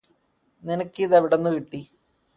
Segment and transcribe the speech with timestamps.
[0.63, 1.81] നിനക്കിതെവിടുന്നു കിട്ടി